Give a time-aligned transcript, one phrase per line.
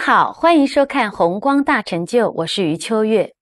[0.00, 3.34] 好，欢迎收看《红光大成就》，我是余秋月。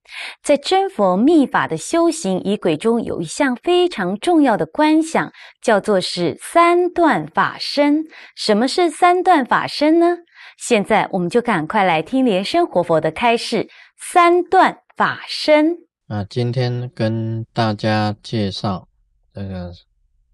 [0.42, 5.32] 在真佛密法的修行仪轨中，有一项非常重要的观想，
[5.62, 8.02] 叫做是三段法身。
[8.34, 10.16] 什么是三段法身呢？
[10.58, 15.76] 现在我们就赶快来听莲生活佛的开示：三段法身。
[16.08, 18.88] 啊，今天跟大家介绍
[19.32, 19.72] 这个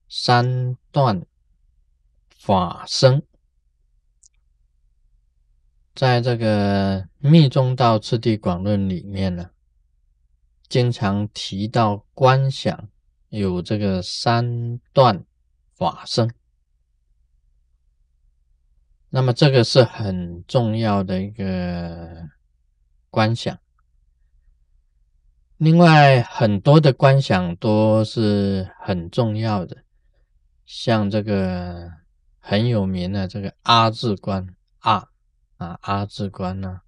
[0.09, 1.21] 三段
[2.41, 3.23] 法身。
[5.95, 9.51] 在这个《密宗道次第广论》里面呢，
[10.69, 12.89] 经常提到观想
[13.29, 15.25] 有这个三段
[15.77, 16.35] 法身，
[19.09, 22.29] 那么这个是很重要的一个
[23.09, 23.57] 观想。
[25.59, 29.77] 另外，很多的观想都是很重要的，
[30.67, 31.89] 像这个
[32.41, 35.09] 很有名的这个阿字观阿。
[35.65, 36.83] 啊，阿字观呢，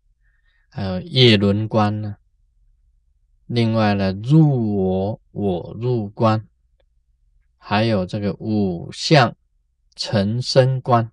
[0.69, 2.16] 还有叶轮观呢。
[3.46, 6.46] 另外呢，入我我入观，
[7.56, 9.34] 还有这个五相
[9.94, 11.10] 成身观，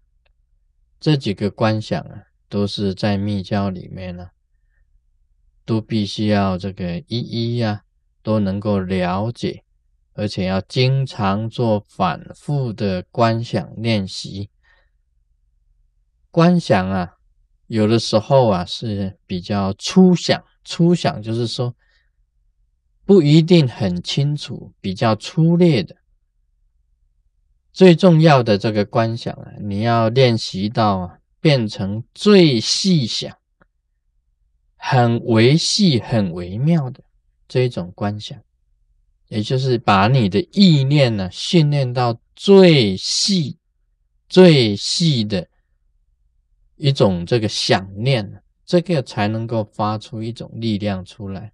[0.99, 4.31] 这几个观想啊，都是在密教里面呢，
[5.63, 7.83] 都必须要这个一一呀
[8.21, 9.63] 都能够了解，
[10.13, 14.49] 而且要经常做反复的观想练习。
[16.29, 17.12] 观想啊。
[17.73, 21.75] 有的时候啊是比较粗想，粗想就是说
[23.03, 25.95] 不一定很清楚，比较粗略的。
[27.71, 33.35] 最重要的这个观想啊，你要练习到啊，变成最细想、
[34.75, 37.03] 很微细、很微妙的
[37.47, 38.39] 这一种观想，
[39.29, 43.57] 也就是把你的意念呢训练到最细、
[44.29, 45.47] 最细的。
[46.83, 51.53] 一种这个想念，这个才能够发出一种力量出来。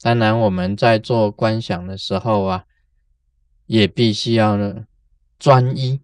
[0.00, 2.64] 当然，我们在做观想的时候啊，
[3.66, 4.84] 也必须要呢
[5.36, 6.00] 专一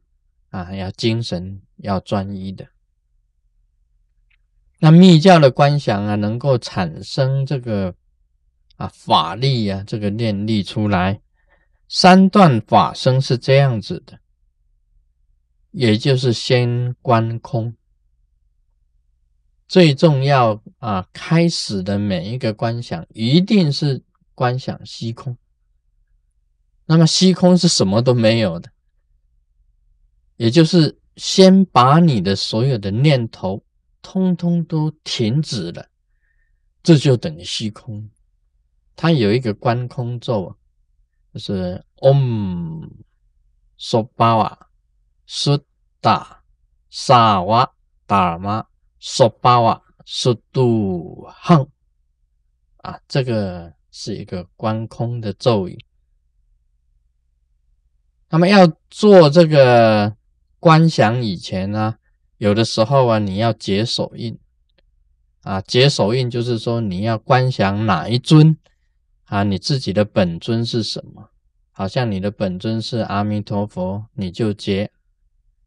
[0.49, 2.67] 啊，要精神要专一的。
[4.81, 7.95] 那密教的观想啊，能够产生这个
[8.75, 11.21] 啊法力啊，这个念力出来。
[11.89, 14.19] 三段法身是这样子的，
[15.71, 17.77] 也就是先观空。
[19.69, 21.09] 最重要啊！
[21.12, 24.03] 开始的每一个观想，一定是
[24.34, 25.37] 观想虚空。
[26.84, 28.71] 那么虚空是什么都没有的，
[30.37, 33.65] 也就是先把你的所有的念头
[34.03, 35.88] 通通都停止了，
[36.84, 38.09] 这就等于虚空。
[38.94, 40.56] 它有一个观空咒，
[41.34, 42.88] 就是 Om
[43.76, 44.56] Sobawa
[45.28, 46.38] Sutta
[46.88, 47.71] Sawa
[48.06, 48.66] Dharma。
[49.09, 51.69] 说巴瓦说度亨
[52.78, 55.78] 啊，这个是一个观空的咒语。
[58.28, 60.17] 那么要做这个
[60.59, 61.94] 观想以前呢，
[62.39, 64.37] 有的时候啊，你要解手印
[65.43, 68.59] 啊，解手印就是说你要观想哪一尊
[69.27, 71.31] 啊，你自己的本尊是什么？
[71.71, 74.91] 好像你的本尊是阿弥陀佛，你就结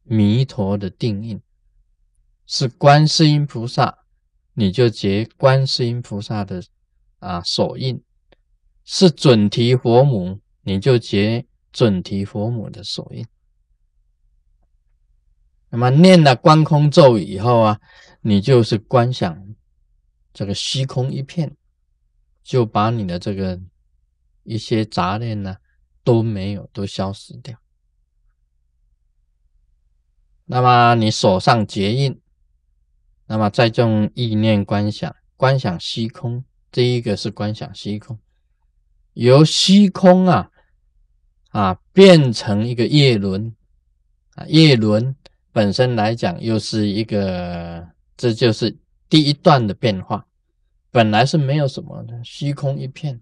[0.02, 1.40] 弥陀的定印。
[2.52, 3.96] 是观世音菩萨，
[4.54, 6.60] 你就结观世音菩萨的
[7.20, 8.02] 啊手印；
[8.82, 13.24] 是准提佛母，你就结准提佛母的手印。
[15.68, 17.80] 那么念了观空咒以后啊，
[18.22, 19.54] 你就是观想
[20.32, 21.56] 这个虚空一片，
[22.42, 23.60] 就把你的这个
[24.42, 25.58] 一些杂念呢
[26.02, 27.56] 都没有，都消失掉。
[30.46, 32.20] 那么你手上结印。
[33.32, 38.18] 那么再用意念观想，观想虚空，这一个是观想虚空，
[39.12, 40.50] 由虚空啊
[41.50, 43.54] 啊变成一个叶轮
[44.34, 45.14] 啊，叶轮
[45.52, 48.76] 本身来讲又是一个，这就是
[49.08, 50.26] 第一段的变化，
[50.90, 53.20] 本来是没有什么的虚空一片，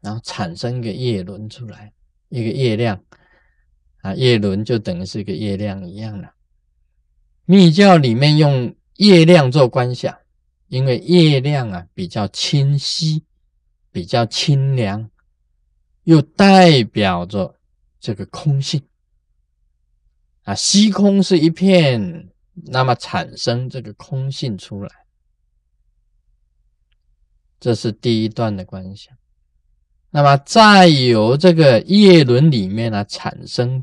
[0.00, 1.92] 然后产生一个叶轮出来，
[2.30, 2.98] 一个月亮
[4.00, 6.32] 啊，叶轮就等于是一个月亮一样了，
[7.44, 8.74] 密教里面用。
[8.96, 10.16] 月亮做观想，
[10.68, 13.24] 因为月亮啊比较清晰，
[13.90, 15.10] 比较清凉，
[16.04, 17.58] 又代表着
[17.98, 18.82] 这个空性
[20.44, 22.30] 啊，虚空是一片，
[22.66, 24.90] 那么产生这个空性出来，
[27.58, 29.16] 这是第一段的观想。
[30.10, 33.82] 那么再由这个叶轮里面呢产生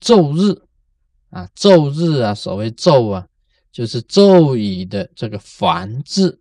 [0.00, 0.62] 昼日
[1.28, 3.28] 啊，昼日啊，所谓昼啊。
[3.76, 6.40] 就是咒语的这个梵字，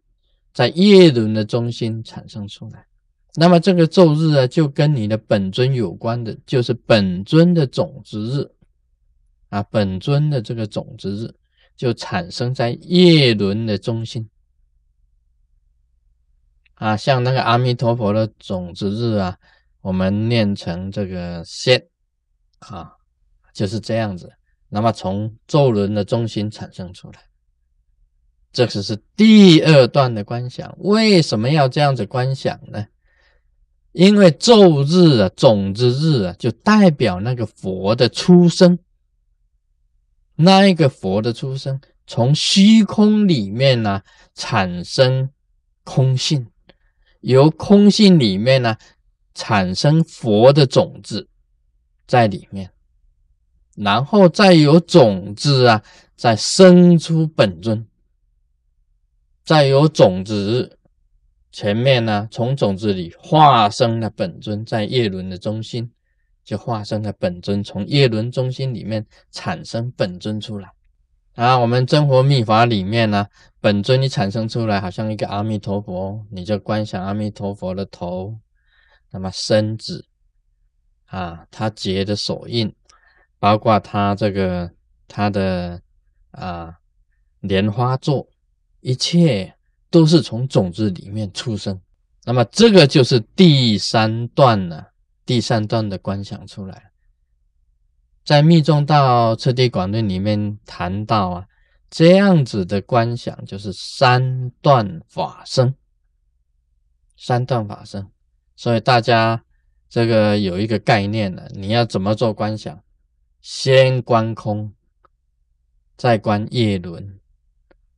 [0.53, 2.87] 在叶轮的中心产生出来。
[3.33, 8.49] 那么这个咒日啊，就跟你的本尊有关的，就是本尊的种子日
[9.49, 11.35] 啊，本尊的这个种子日
[11.75, 14.29] 就产生在叶轮的中心
[16.75, 19.37] 啊，像那个阿弥陀佛的种子日啊，
[19.81, 21.85] 我们念成这个仙
[22.59, 22.93] 啊，
[23.53, 24.31] 就是这样子。
[24.75, 27.21] 那么从咒轮的中心产生出来，
[28.51, 30.75] 这只是第二段的观想。
[30.79, 32.87] 为什么要这样子观想呢？
[33.93, 38.77] 因为昼日啊，种子日啊，就代表那个佛的出生，
[40.35, 44.01] 那一个佛的出生，从虚空里面呢
[44.33, 45.29] 产生
[45.85, 46.47] 空性，
[47.21, 48.75] 由空性里面呢
[49.33, 51.29] 产生佛的种子
[52.05, 52.71] 在里面，
[53.75, 55.83] 然后再有种子啊，
[56.15, 57.85] 再生出本尊，
[59.43, 60.79] 再有种子。
[61.51, 65.89] 前面呢，从种子里化生了本尊，在叶轮的中心
[66.43, 70.69] 就化生了本尊，从叶轮中心里面产生本尊出来
[71.35, 71.57] 啊。
[71.57, 73.25] 我们真佛密法里面呢，
[73.61, 78.37] 本尊一产生出来，好像一个阿弥陀佛，你就观想阿弥陀佛的头，
[79.11, 80.05] 那么身子
[81.05, 82.75] 啊，他结的手印，
[83.39, 84.71] 包括他这个
[85.07, 85.81] 他的
[86.31, 86.75] 啊
[87.39, 88.27] 莲花座，
[88.81, 89.53] 一切。
[89.91, 91.79] 都是从种子里面出生，
[92.25, 94.91] 那么这个就是第三段了。
[95.25, 96.91] 第三段的观想出来，
[98.25, 101.45] 在密宗道彻底广论里面谈到啊，
[101.89, 105.73] 这样子的观想就是三段法身，
[107.15, 108.05] 三段法身。
[108.57, 109.41] 所以大家
[109.87, 112.77] 这个有一个概念呢，你要怎么做观想？
[113.47, 114.73] 先观空，
[115.95, 117.19] 再观夜轮，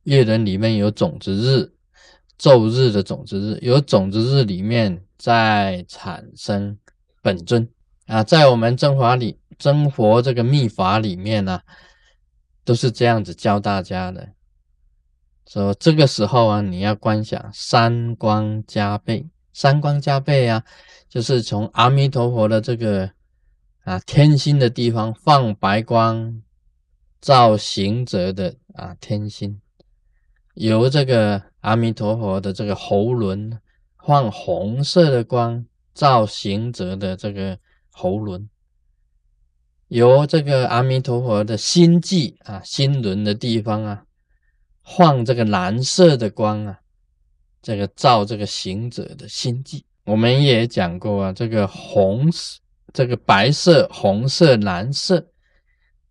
[0.02, 1.72] 夜轮里面有种子日。
[2.38, 6.78] 昼日的种子日，有种子日里面再产生
[7.22, 7.66] 本尊
[8.04, 11.62] 啊，在我们真法里真佛这个秘法里面呢，
[12.62, 14.28] 都是这样子教大家的。
[15.46, 20.62] 说这个时候啊，你要观想三光加倍，三光加倍啊，
[21.08, 23.10] 就是从阿弥陀佛的这个
[23.88, 26.42] 啊天心的地方放白光
[27.22, 29.62] 照行者的啊天心。
[30.52, 33.58] 由这个阿弥陀佛的这个喉轮
[34.04, 35.64] 放红色的光
[35.94, 37.58] 照行者的这个
[37.90, 38.50] 喉轮，
[39.86, 44.04] 由这个阿弥陀佛的心际啊心轮的地方啊
[44.84, 46.80] 放这个蓝色的光啊，
[47.62, 49.86] 这个照这个行者的心际。
[50.04, 52.58] 我们也讲过啊，这个红色、
[52.92, 55.26] 这个白色、红色、蓝色。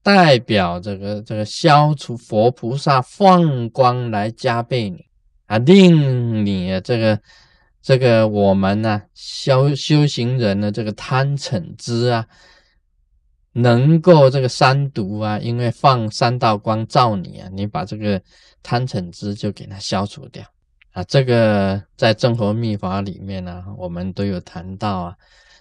[0.03, 5.05] 代表这个这个消除佛菩萨放光来加倍你
[5.47, 7.19] 啊，令你这个
[7.81, 12.25] 这个我们呢修修行人的这个贪嗔痴啊，
[13.51, 18.21] 能够这个三毒啊，因为放三道光照你啊，你把这个
[18.63, 20.41] 贪嗔痴就给它消除掉
[20.93, 21.03] 啊。
[21.03, 25.15] 这个在正佛密法里面呢，我们都有谈到啊。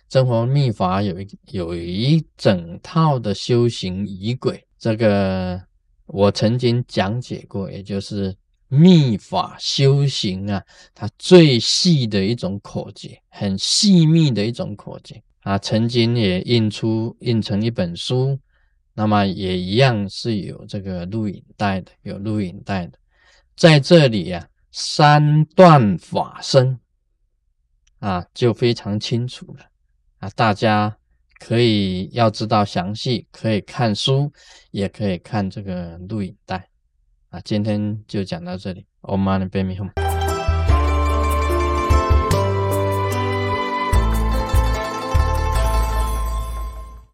[0.08, 5.60] 真佛密法有一有一整套的修行仪轨，这个
[6.06, 8.34] 我曾经讲解过，也就是
[8.68, 10.62] 密法修行啊，
[10.94, 18.38] 它最细的一种口诀，很细密的一种口诀啊，曾经也印出印成一本书，
[18.94, 22.98] 那么也一样是有这个录影带的，有录影带的，
[23.56, 26.78] 在这里啊，三段法身
[27.98, 29.64] 啊，就非常清楚了。
[30.18, 30.96] 啊，大家
[31.38, 34.32] 可以要知道详细，可以看书，
[34.70, 36.68] 也可以看这个录影带。
[37.28, 38.86] 啊，今天就讲到这里。
[39.02, 40.05] Om Mani Padme Hum。